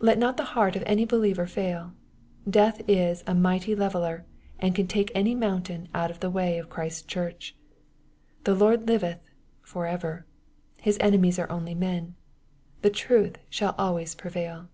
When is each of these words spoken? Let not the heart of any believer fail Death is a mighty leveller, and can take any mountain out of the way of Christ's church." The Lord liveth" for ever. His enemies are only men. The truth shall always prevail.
Let 0.00 0.18
not 0.18 0.36
the 0.36 0.42
heart 0.58 0.74
of 0.74 0.82
any 0.84 1.04
believer 1.04 1.46
fail 1.46 1.92
Death 2.44 2.82
is 2.88 3.22
a 3.24 3.36
mighty 3.36 3.72
leveller, 3.76 4.26
and 4.58 4.74
can 4.74 4.88
take 4.88 5.12
any 5.14 5.32
mountain 5.32 5.86
out 5.94 6.10
of 6.10 6.18
the 6.18 6.28
way 6.28 6.58
of 6.58 6.68
Christ's 6.68 7.02
church." 7.02 7.54
The 8.42 8.56
Lord 8.56 8.88
liveth" 8.88 9.20
for 9.62 9.86
ever. 9.86 10.26
His 10.80 10.98
enemies 11.00 11.38
are 11.38 11.48
only 11.48 11.76
men. 11.76 12.16
The 12.82 12.90
truth 12.90 13.38
shall 13.48 13.76
always 13.78 14.16
prevail. 14.16 14.66